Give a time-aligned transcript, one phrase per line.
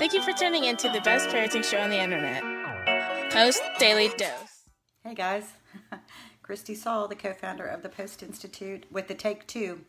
[0.00, 2.42] Thank you for tuning in to the best parenting show on the internet,
[3.30, 4.64] Post Daily Dose.
[5.04, 5.44] Hey guys,
[6.42, 9.82] Christy Sauls, the co founder of the Post Institute, with the Take Two,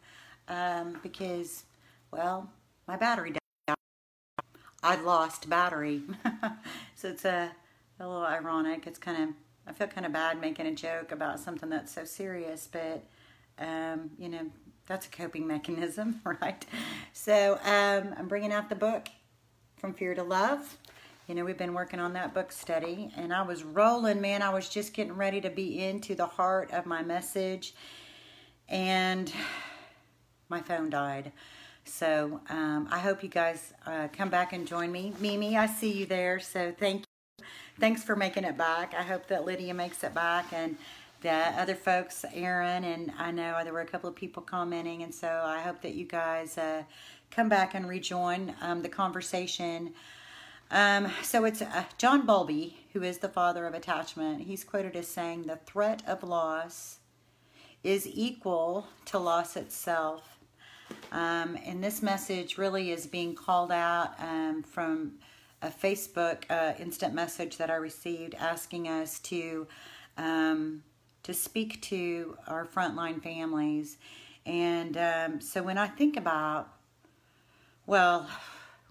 [0.50, 1.64] um, because,
[2.12, 2.50] well,
[2.90, 3.76] my battery died.
[4.84, 6.02] I lost battery.
[6.96, 7.50] so it's a,
[7.98, 8.88] a little ironic.
[8.88, 9.30] It's kind of,
[9.66, 13.06] I feel kind of bad making a joke about something that's so serious, but,
[13.58, 14.52] um, you know,
[14.88, 16.66] that's a coping mechanism, right?
[17.14, 19.08] So um, I'm bringing out the book
[19.82, 20.78] From Fear to Love.
[21.28, 24.44] You know, we've been working on that book study, and I was rolling, man.
[24.44, 27.74] I was just getting ready to be into the heart of my message,
[28.70, 29.34] and
[30.50, 31.32] my phone died.
[31.84, 35.14] So um, I hope you guys uh, come back and join me.
[35.20, 37.02] Mimi, I see you there, so thank
[37.40, 37.46] you.
[37.80, 38.94] Thanks for making it back.
[38.94, 40.78] I hope that Lydia makes it back, and
[41.22, 45.14] the other folks, Aaron, and I know there were a couple of people commenting, and
[45.14, 46.84] so I hope that you guys uh,
[47.32, 49.94] come back and rejoin um, the conversation.
[50.70, 54.42] Um, so it's uh, John Bowlby, who is the father of attachment.
[54.44, 57.00] He's quoted as saying, The threat of loss
[57.84, 60.38] is equal to loss itself.
[61.12, 65.14] Um, and this message really is being called out um, from
[65.62, 69.68] a Facebook uh, instant message that I received asking us to
[70.18, 70.84] um,
[71.24, 73.98] to speak to our frontline families.
[74.46, 76.74] And um, so when I think about,
[77.86, 78.28] well,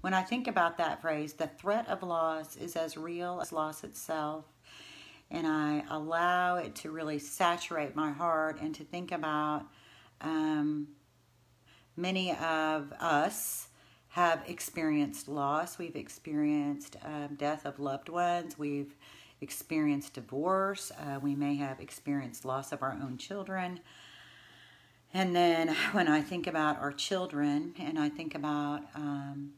[0.01, 3.85] when I think about that phrase, the threat of loss is as real as loss
[3.85, 4.45] itself.
[5.31, 9.67] And I allow it to really saturate my heart and to think about
[10.21, 10.89] um,
[11.97, 13.69] many of us
[14.09, 15.79] have experienced loss.
[15.79, 18.59] We've experienced um, death of loved ones.
[18.59, 18.97] We've
[19.41, 20.91] experienced divorce.
[20.99, 23.81] Uh, we may have experienced loss of our own children.
[25.13, 29.53] And then when I think about our children and I think about, um,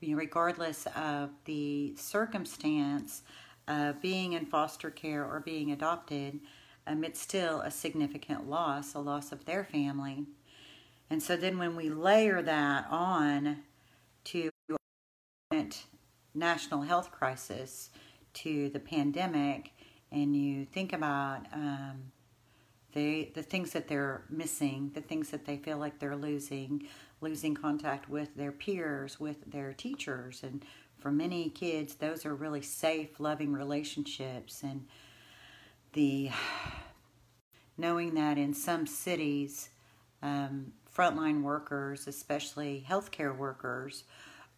[0.00, 3.22] you know, regardless of the circumstance
[3.66, 6.40] of being in foster care or being adopted,
[6.86, 10.24] um, it's still a significant loss, a loss of their family.
[11.08, 13.62] And so then when we layer that on
[14.24, 14.50] to
[16.34, 17.90] national health crisis,
[18.34, 19.70] to the pandemic
[20.12, 22.12] and you think about um,
[22.94, 26.86] the the things that they're missing, the things that they feel like they're losing,
[27.20, 30.64] losing contact with their peers, with their teachers, and
[30.98, 34.86] for many kids, those are really safe, loving relationships, and
[35.92, 36.30] the
[37.76, 39.68] knowing that in some cities,
[40.22, 44.04] um, frontline workers, especially healthcare workers,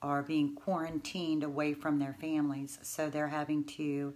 [0.02, 4.14] are being quarantined away from their families, so they're having to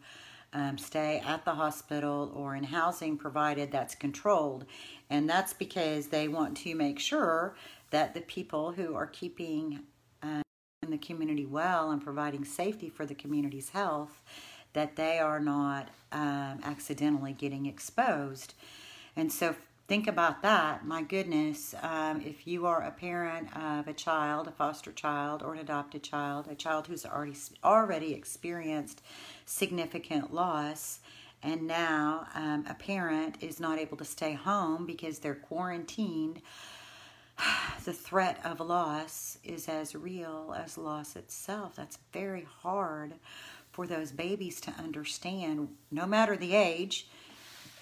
[0.53, 4.65] um, stay at the hospital or in housing provided that's controlled.
[5.09, 7.55] And that's because they want to make sure
[7.91, 9.81] that the people who are keeping
[10.23, 10.43] um,
[10.89, 14.23] the community well and providing safety for the community's health,
[14.73, 18.55] that they are not um, accidentally getting exposed.
[19.17, 19.55] And so
[19.91, 20.87] think about that.
[20.87, 25.55] My goodness, um, if you are a parent of a child, a foster child, or
[25.55, 27.35] an adopted child, a child who's already
[27.65, 29.03] already experienced
[29.47, 31.01] significant loss,
[31.43, 36.41] and now um, a parent is not able to stay home because they're quarantined.
[37.85, 41.75] The threat of loss is as real as loss itself.
[41.75, 43.15] That's very hard
[43.73, 47.09] for those babies to understand, no matter the age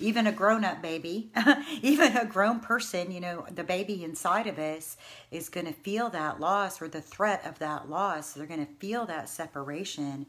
[0.01, 1.31] even a grown up baby,
[1.83, 4.97] even a grown person, you know, the baby inside of us
[5.31, 8.33] is going to feel that loss or the threat of that loss.
[8.33, 10.27] They're going to feel that separation.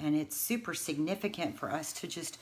[0.00, 2.38] And it's super significant for us to just,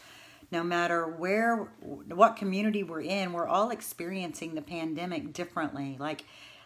[0.50, 1.68] no matter where,
[2.08, 5.96] what community we're in, we're all experiencing the pandemic differently.
[5.98, 6.24] Like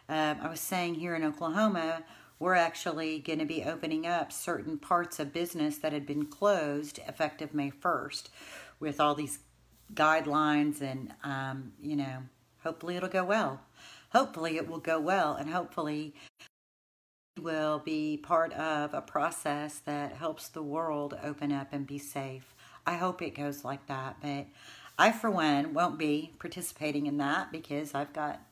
[0.08, 2.04] uh, I was saying here in Oklahoma,
[2.38, 7.00] we're actually going to be opening up certain parts of business that had been closed
[7.08, 8.28] effective May 1st
[8.80, 9.38] with all these
[9.92, 12.22] guidelines and um, you know
[12.62, 13.60] hopefully it'll go well.
[14.10, 16.14] Hopefully it will go well and hopefully
[17.40, 22.54] will be part of a process that helps the world open up and be safe.
[22.86, 24.46] I hope it goes like that but
[24.98, 28.42] i for one won't be participating in that because i've got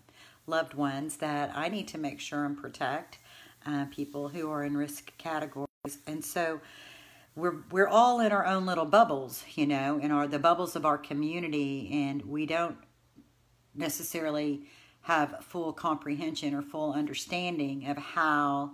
[0.47, 3.19] loved ones that i need to make sure and protect
[3.67, 5.69] uh, people who are in risk categories.
[6.07, 6.61] And so
[7.35, 10.85] we're we're all in our own little bubbles, you know, in our the bubbles of
[10.85, 12.77] our community, and we don't
[13.75, 14.65] necessarily
[15.03, 18.73] have full comprehension or full understanding of how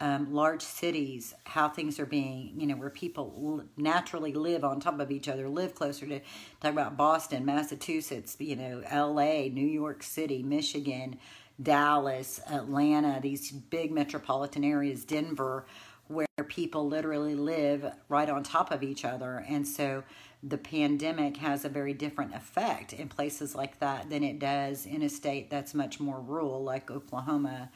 [0.00, 4.98] um, large cities, how things are being, you know, where people naturally live on top
[4.98, 6.20] of each other, live closer to,
[6.60, 11.18] talk about Boston, Massachusetts, you know, LA, New York City, Michigan,
[11.62, 15.66] Dallas, Atlanta, these big metropolitan areas, Denver,
[16.08, 19.44] where people literally live right on top of each other.
[19.48, 20.04] And so
[20.42, 25.02] the pandemic has a very different effect in places like that than it does in
[25.02, 27.70] a state that's much more rural, like Oklahoma.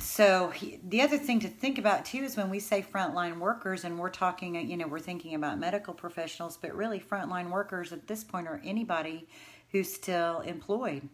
[0.00, 0.52] So
[0.86, 4.10] the other thing to think about too is when we say frontline workers, and we're
[4.10, 8.48] talking, you know, we're thinking about medical professionals, but really frontline workers at this point
[8.48, 9.26] are anybody
[9.70, 11.08] who's still employed,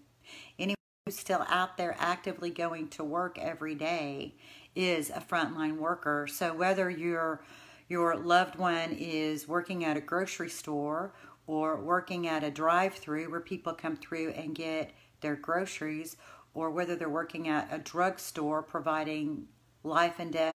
[0.58, 0.74] anyone
[1.06, 4.34] who's still out there actively going to work every day
[4.78, 6.28] is a frontline worker.
[6.30, 7.42] So whether your
[7.88, 11.14] your loved one is working at a grocery store
[11.46, 14.92] or working at a drive-through where people come through and get
[15.22, 16.16] their groceries
[16.52, 19.48] or whether they're working at a drugstore providing
[19.82, 20.52] life and death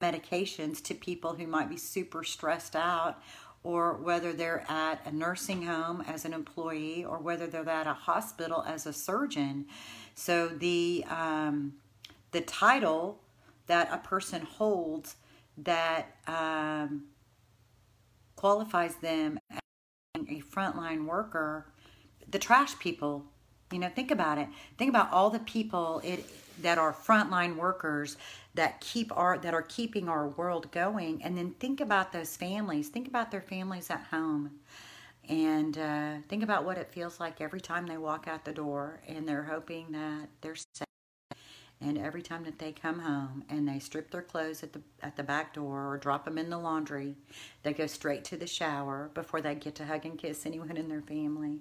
[0.00, 3.20] medications to people who might be super stressed out
[3.64, 7.92] or whether they're at a nursing home as an employee or whether they're at a
[7.92, 9.66] hospital as a surgeon
[10.14, 11.74] so the um,
[12.32, 13.21] the title
[13.66, 15.16] that a person holds
[15.58, 17.04] that um,
[18.36, 19.60] qualifies them as
[20.16, 21.66] a frontline worker
[22.30, 23.24] the trash people
[23.72, 24.48] you know, think about it.
[24.76, 26.24] Think about all the people it
[26.60, 28.18] that are frontline workers
[28.54, 32.88] that keep our that are keeping our world going, and then think about those families.
[32.88, 34.50] Think about their families at home,
[35.28, 39.00] and uh, think about what it feels like every time they walk out the door,
[39.08, 40.91] and they're hoping that they're safe.
[41.82, 45.16] And every time that they come home and they strip their clothes at the at
[45.16, 47.16] the back door or drop them in the laundry,
[47.64, 50.88] they go straight to the shower before they get to hug and kiss anyone in
[50.88, 51.60] their family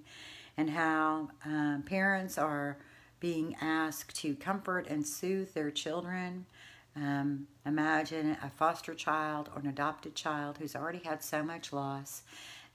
[0.57, 2.77] and how um, parents are
[3.19, 6.45] being asked to comfort and soothe their children.
[6.95, 12.23] Um, imagine a foster child or an adopted child who's already had so much loss,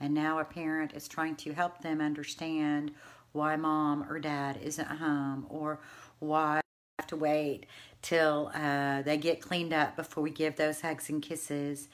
[0.00, 2.92] and now a parent is trying to help them understand
[3.32, 5.80] why mom or dad isn't home or
[6.18, 6.60] why
[7.06, 7.66] have to wait
[8.02, 11.86] till uh, they get cleaned up before we give those hugs and kisses.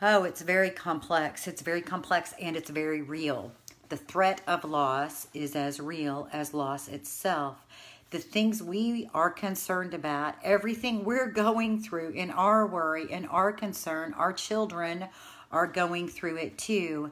[0.00, 1.46] Oh, it's very complex.
[1.46, 3.52] It's very complex and it's very real.
[3.90, 7.66] The threat of loss is as real as loss itself.
[8.10, 13.52] The things we are concerned about, everything we're going through in our worry and our
[13.52, 15.06] concern, our children
[15.52, 17.10] are going through it too.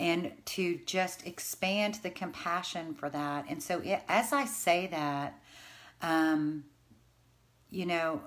[0.00, 3.44] And to just expand the compassion for that.
[3.50, 5.34] And so, it, as I say that,
[6.02, 6.64] um,
[7.70, 8.22] you know,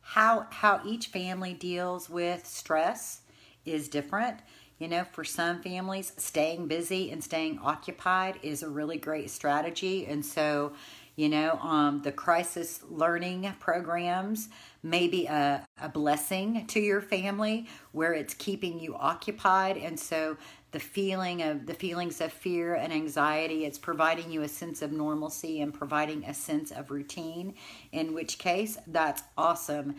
[0.00, 3.22] how how each family deals with stress
[3.64, 4.38] is different
[4.82, 10.06] you know, for some families, staying busy and staying occupied is a really great strategy.
[10.06, 10.72] And so,
[11.14, 14.48] you know, um, the crisis learning programs
[14.82, 19.76] may be a, a blessing to your family where it's keeping you occupied.
[19.76, 20.36] And so
[20.72, 24.90] the feeling of the feelings of fear and anxiety, it's providing you a sense of
[24.90, 27.54] normalcy and providing a sense of routine,
[27.92, 29.94] in which case that's awesome.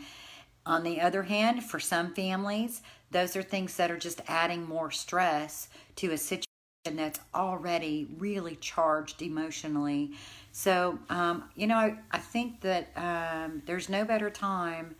[0.66, 4.90] On the other hand, for some families, those are things that are just adding more
[4.90, 6.44] stress to a situation
[6.84, 10.12] that's already really charged emotionally.
[10.52, 14.96] So, um, you know, I, I think that um, there's no better time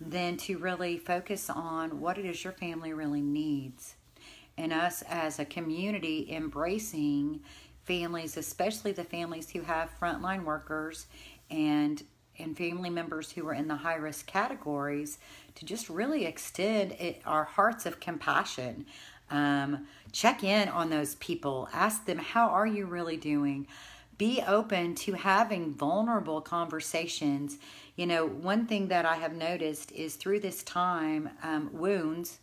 [0.00, 3.94] than to really focus on what it is your family really needs.
[4.58, 7.40] And us as a community embracing
[7.84, 11.06] families, especially the families who have frontline workers
[11.50, 12.02] and
[12.38, 15.18] and family members who are in the high risk categories
[15.56, 18.86] to just really extend it, our hearts of compassion.
[19.30, 23.66] Um, check in on those people, ask them, How are you really doing?
[24.16, 27.58] Be open to having vulnerable conversations.
[27.96, 32.38] You know, one thing that I have noticed is through this time, um, wounds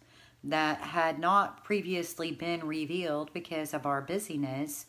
[0.46, 4.86] that had not previously been revealed because of our busyness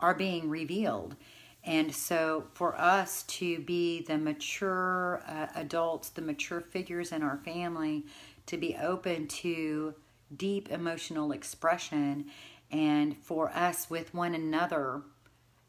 [0.00, 1.14] are being revealed.
[1.62, 7.38] And so, for us to be the mature uh, adults, the mature figures in our
[7.38, 8.04] family,
[8.46, 9.94] to be open to
[10.36, 12.26] deep emotional expression,
[12.70, 15.02] and for us with one another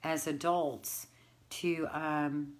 [0.04, 1.08] as adults
[1.50, 2.54] to um,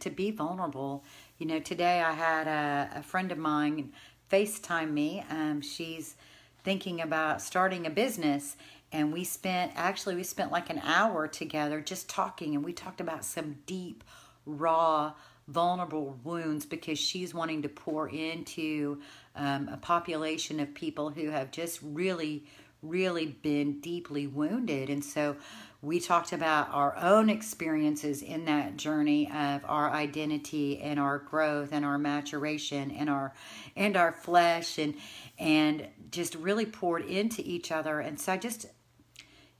[0.00, 1.04] to be vulnerable.
[1.44, 3.92] You know, today I had a, a friend of mine
[4.32, 5.22] FaceTime me.
[5.28, 6.16] Um, she's
[6.62, 8.56] thinking about starting a business
[8.92, 12.98] and we spent actually we spent like an hour together just talking and we talked
[12.98, 14.02] about some deep
[14.46, 15.12] raw
[15.46, 19.02] vulnerable wounds because she's wanting to pour into
[19.36, 22.46] um, a population of people who have just really
[22.80, 25.36] really been deeply wounded and so
[25.84, 31.70] we talked about our own experiences in that journey of our identity and our growth
[31.72, 33.34] and our maturation and our
[33.76, 34.94] and our flesh and
[35.38, 38.66] and just really poured into each other and so i just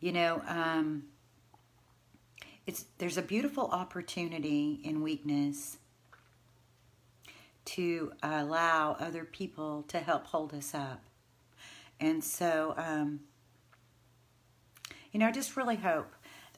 [0.04, 1.04] you know, um,
[2.66, 5.78] it's there's a beautiful opportunity in weakness
[7.64, 11.04] to allow other people to help hold us up.
[11.98, 13.20] And so, um,
[15.10, 16.13] you know, I just really hope.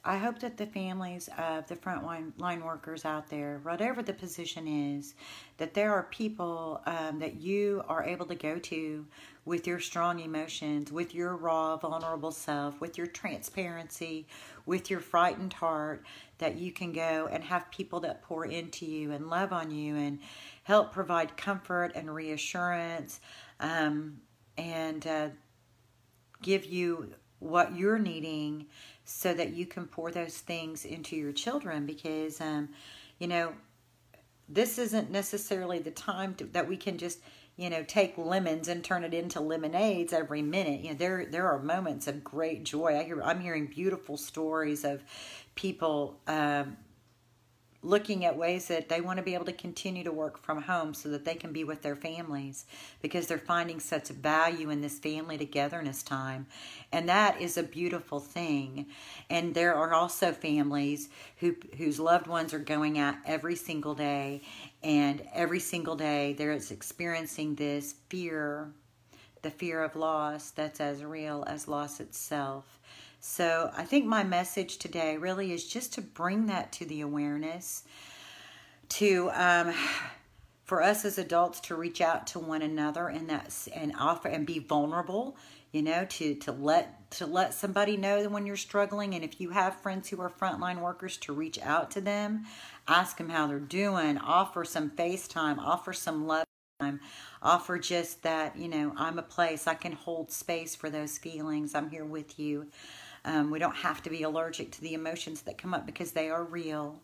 [0.07, 4.65] I hope that the families of the frontline line workers out there, whatever the position
[4.65, 5.15] is,
[5.57, 9.05] that there are people um, that you are able to go to
[9.43, 14.25] with your strong emotions, with your raw, vulnerable self, with your transparency,
[14.65, 16.05] with your frightened heart,
[16.37, 19.97] that you can go and have people that pour into you and love on you
[19.97, 20.19] and
[20.63, 23.19] help provide comfort and reassurance
[23.59, 24.21] um,
[24.57, 25.27] and uh,
[26.41, 28.65] give you what you're needing
[29.09, 32.69] so that you can pour those things into your children because um,
[33.19, 33.53] you know
[34.49, 37.19] this isn't necessarily the time to, that we can just
[37.55, 40.81] you know take lemons and turn it into lemonades every minute.
[40.81, 42.97] You know there there are moments of great joy.
[42.99, 45.01] I hear i'm hearing beautiful stories of
[45.55, 46.77] people um,
[47.83, 50.93] looking at ways that they want to be able to continue to work from home
[50.93, 52.65] so that they can be with their families
[53.01, 56.47] because they're finding such value in this family togetherness time.
[56.91, 58.87] And that is a beautiful thing.
[59.29, 64.41] And there are also families who whose loved ones are going out every single day
[64.83, 68.71] and every single day they're experiencing this fear,
[69.43, 72.79] the fear of loss that's as real as loss itself.
[73.29, 77.83] So I think my message today really is just to bring that to the awareness,
[78.89, 79.73] to um,
[80.63, 84.47] for us as adults to reach out to one another and that's and offer and
[84.47, 85.35] be vulnerable.
[85.73, 89.49] You know, to to let to let somebody know when you're struggling, and if you
[89.49, 92.45] have friends who are frontline workers, to reach out to them,
[92.87, 96.45] ask them how they're doing, offer some FaceTime, offer some love
[96.79, 97.01] time,
[97.41, 101.75] offer just that you know I'm a place I can hold space for those feelings.
[101.75, 102.67] I'm here with you.
[103.27, 106.29] Um, we don't have to be allergic to the emotions that come up because they
[106.29, 107.01] are real.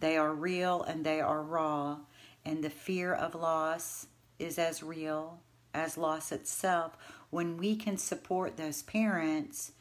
[0.00, 1.96] They are real and they are raw.
[2.44, 4.06] And the fear of loss
[4.38, 5.40] is as real
[5.72, 6.98] as loss itself.
[7.30, 9.72] When we can support those parents,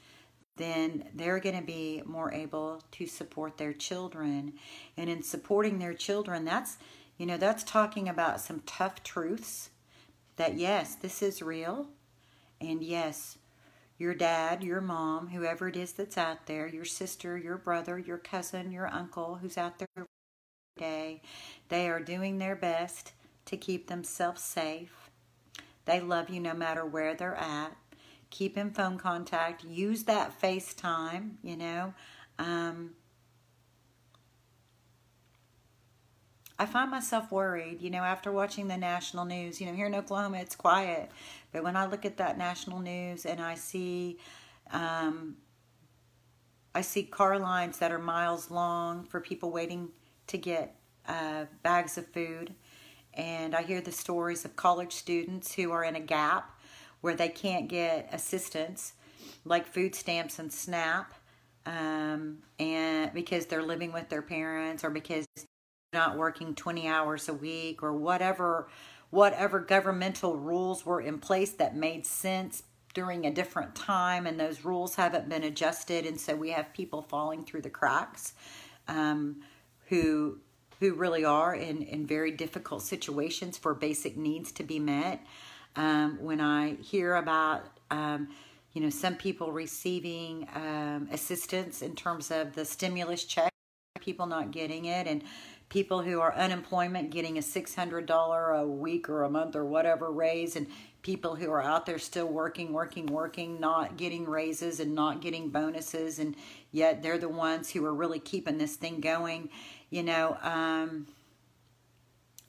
[0.55, 4.53] then they're going to be more able to support their children.
[4.95, 6.77] And in supporting their children, that's,
[7.17, 9.71] you know, that's talking about some tough truths
[10.37, 11.89] that yes, this is real.
[12.61, 13.37] And yes,
[14.01, 18.17] your dad, your mom, whoever it is that's out there, your sister, your brother, your
[18.17, 20.07] cousin, your uncle who's out there every
[20.75, 21.21] day,
[21.69, 23.13] they are doing their best
[23.45, 25.11] to keep themselves safe.
[25.85, 27.77] They love you no matter where they're at.
[28.31, 29.63] Keep in phone contact.
[29.63, 31.93] Use that FaceTime, you know.
[32.39, 32.95] Um,
[36.61, 39.59] I find myself worried, you know, after watching the national news.
[39.59, 41.09] You know, here in Oklahoma, it's quiet.
[41.51, 44.19] But when I look at that national news and I see,
[44.71, 45.37] um,
[46.75, 49.89] I see car lines that are miles long for people waiting
[50.27, 50.75] to get
[51.07, 52.53] uh, bags of food.
[53.15, 56.59] And I hear the stories of college students who are in a gap
[57.01, 58.93] where they can't get assistance,
[59.45, 61.11] like food stamps and SNAP,
[61.65, 65.25] um, and because they're living with their parents or because
[65.93, 68.69] not working 20 hours a week or whatever
[69.09, 74.63] whatever governmental rules were in place that made sense during a different time and those
[74.63, 78.33] rules haven't been adjusted and so we have people falling through the cracks
[78.87, 79.41] um,
[79.87, 80.39] who
[80.79, 85.23] who really are in, in very difficult situations for basic needs to be met.
[85.75, 88.29] Um, when i hear about um,
[88.71, 93.51] you know some people receiving um, assistance in terms of the stimulus check
[93.99, 95.23] people not getting it and
[95.71, 100.55] people who are unemployment getting a $600 a week or a month or whatever raise
[100.55, 100.67] and
[101.01, 105.49] people who are out there still working working working not getting raises and not getting
[105.49, 106.35] bonuses and
[106.71, 109.49] yet they're the ones who are really keeping this thing going
[109.89, 111.07] you know um,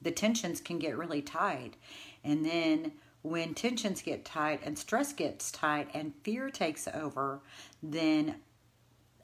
[0.03, 1.77] the tensions can get really tight.
[2.25, 7.41] And then when tensions get tight and stress gets tight and fear takes over
[7.83, 8.37] then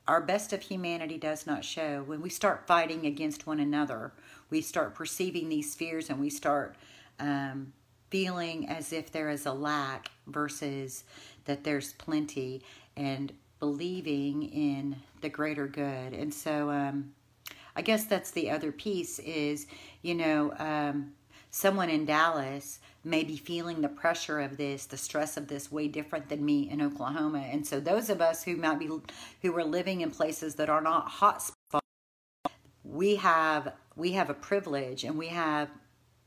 [0.08, 2.02] our best of humanity does not show.
[2.06, 4.12] When we start fighting against one another,
[4.48, 6.76] we start perceiving these fears and we start
[7.20, 7.74] um,
[8.08, 11.04] feeling as if there is a lack versus
[11.44, 12.62] that there's plenty
[12.96, 16.14] and believing in the greater good.
[16.14, 17.12] And so um,
[17.76, 19.66] I guess that's the other piece is,
[20.00, 21.12] you know, um,
[21.50, 25.88] someone in Dallas may be feeling the pressure of this, the stress of this way
[25.88, 27.38] different than me in Oklahoma.
[27.50, 28.90] And so those of us who might be
[29.43, 31.87] who are living in places that are not hot spots,
[32.85, 35.69] we have we have a privilege and we have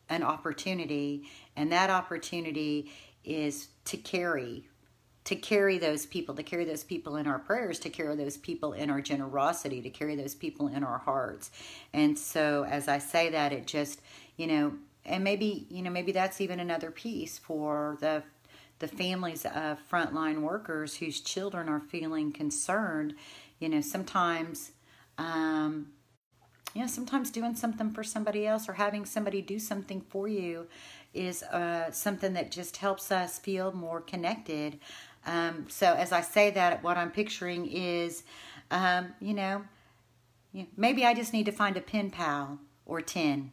[0.10, 1.24] an opportunity
[1.56, 2.92] and that opportunity
[3.24, 4.68] is to carry
[5.24, 8.74] to carry those people, to carry those people in our prayers, to carry those people
[8.74, 11.52] in our generosity, to carry those people in our hearts.
[11.94, 14.02] And so as I say that, it just,
[14.36, 14.74] you know,
[15.06, 18.24] and maybe you know maybe that's even another piece for the
[18.80, 23.16] the families of frontline workers whose children are feeling concerned.
[23.60, 24.72] You know, sometimes.
[25.18, 25.88] Um,
[26.74, 30.68] you know, sometimes doing something for somebody else or having somebody do something for you
[31.14, 34.80] is uh, something that just helps us feel more connected.
[35.26, 38.24] Um, so, as I say that, what I'm picturing is,
[38.72, 39.66] um, you know,
[40.78, 43.52] maybe I just need to find a pen pal or 10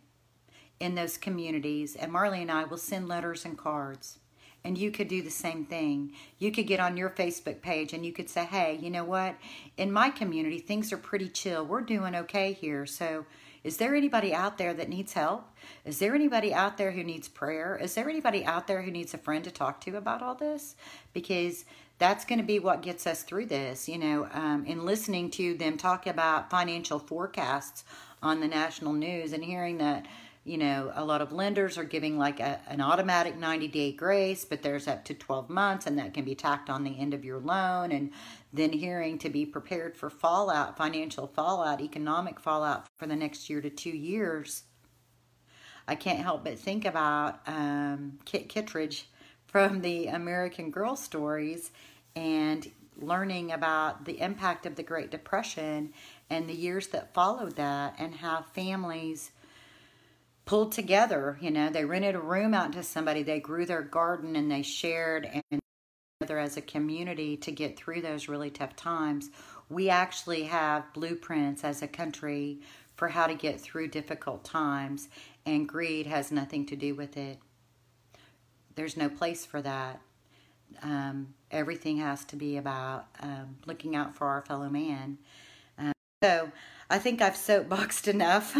[0.80, 4.18] in those communities, and Marley and I will send letters and cards.
[4.64, 6.12] And you could do the same thing.
[6.38, 9.36] You could get on your Facebook page and you could say, hey, you know what?
[9.76, 11.64] In my community, things are pretty chill.
[11.64, 12.84] We're doing okay here.
[12.84, 13.24] So,
[13.64, 15.48] is there anybody out there that needs help?
[15.84, 17.76] Is there anybody out there who needs prayer?
[17.80, 20.76] Is there anybody out there who needs a friend to talk to about all this?
[21.12, 21.64] Because
[21.98, 25.54] that's going to be what gets us through this, you know, um, in listening to
[25.54, 27.84] them talk about financial forecasts
[28.22, 30.06] on the national news and hearing that
[30.48, 34.44] you know, a lot of lenders are giving like a, an automatic 90 day grace,
[34.44, 37.24] but there's up to 12 months and that can be tacked on the end of
[37.24, 37.92] your loan.
[37.92, 38.10] And
[38.52, 43.60] then hearing to be prepared for fallout, financial fallout, economic fallout for the next year
[43.60, 44.62] to two years.
[45.86, 49.08] I can't help but think about um, Kit Kittredge
[49.46, 51.70] from the American Girl Stories
[52.16, 55.92] and learning about the impact of the Great Depression
[56.30, 59.30] and the years that followed that and how families
[60.48, 61.36] pulled together.
[61.42, 64.62] You know, they rented a room out to somebody, they grew their garden, and they
[64.62, 65.60] shared and
[66.18, 69.28] together as a community to get through those really tough times.
[69.68, 72.60] We actually have blueprints as a country
[72.96, 75.10] for how to get through difficult times,
[75.44, 77.38] and greed has nothing to do with it.
[78.74, 80.00] There's no place for that.
[80.82, 85.18] Um, everything has to be about um, looking out for our fellow man.
[86.22, 86.50] So,
[86.90, 88.56] I think I've soapboxed enough.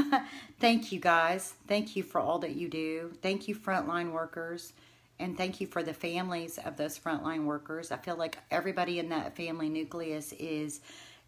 [0.61, 1.55] thank you guys.
[1.67, 3.13] Thank you for all that you do.
[3.21, 4.75] Thank you, frontline workers.
[5.19, 7.91] And thank you for the families of those frontline workers.
[7.91, 10.81] I feel like everybody in that family nucleus is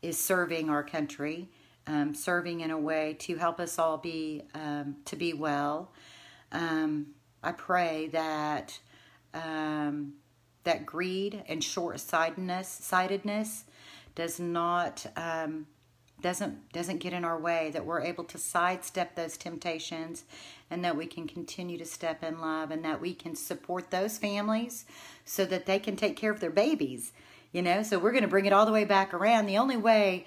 [0.03, 1.49] is serving our country,
[1.87, 5.91] um, serving in a way to help us all be um, to be well.
[6.53, 7.09] Um,
[7.43, 8.79] I pray that
[9.35, 10.13] um,
[10.63, 13.65] that greed and short sightedness sightedness
[14.15, 15.67] does not um,
[16.23, 20.25] doesn't doesn't get in our way that we're able to sidestep those temptations
[20.71, 24.19] and that we can continue to step in love and that we can support those
[24.19, 24.85] families
[25.25, 27.13] so that they can take care of their babies
[27.53, 27.83] you know?
[27.83, 29.47] So we're going to bring it all the way back around.
[29.47, 30.25] The only way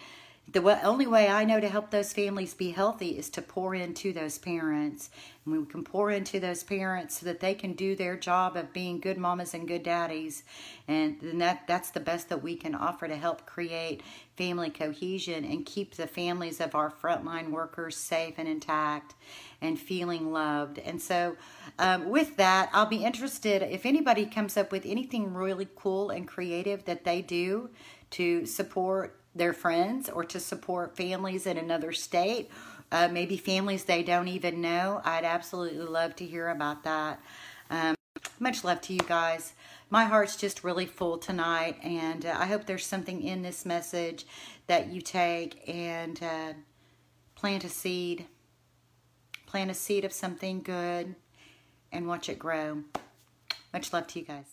[0.51, 4.11] the only way I know to help those families be healthy is to pour into
[4.11, 5.09] those parents.
[5.45, 8.73] And we can pour into those parents so that they can do their job of
[8.73, 10.43] being good mamas and good daddies.
[10.87, 14.03] And then that, that's the best that we can offer to help create
[14.35, 19.15] family cohesion and keep the families of our frontline workers safe and intact
[19.61, 20.77] and feeling loved.
[20.77, 21.37] And so,
[21.79, 26.27] um, with that, I'll be interested if anybody comes up with anything really cool and
[26.27, 27.69] creative that they do
[28.11, 32.49] to support their friends or to support families in another state,
[32.91, 35.01] uh, maybe families they don't even know.
[35.03, 37.19] I'd absolutely love to hear about that.
[37.69, 37.95] Um,
[38.39, 39.53] much love to you guys.
[39.89, 44.25] My heart's just really full tonight, and uh, I hope there's something in this message
[44.67, 46.53] that you take and uh,
[47.35, 48.25] plant a seed.
[49.45, 51.15] Plant a seed of something good
[51.91, 52.83] and watch it grow.
[53.71, 54.52] Much love to you guys.